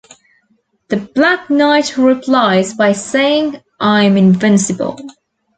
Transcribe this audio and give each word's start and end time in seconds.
The 0.87 0.97
Black 0.97 1.51
Knight 1.51 1.95
replies 1.95 2.73
by 2.73 2.93
saying, 2.93 3.61
I'm 3.79 4.17
invincible! 4.17 4.99